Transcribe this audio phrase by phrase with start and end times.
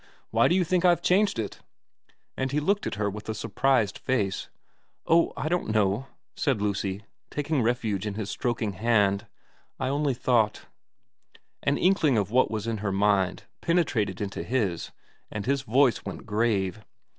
[0.31, 1.59] Why do you think I've changed it?'
[2.35, 4.49] And he looked at her with a surprised face.
[4.69, 9.27] * Oh, I don't know,' said Lucy, taking refuge in stroking his hand.'
[9.79, 10.63] I only thought'
[11.69, 14.89] An inkling of what was in her mind penetrated into his,
[15.29, 16.83] and his voice went grave.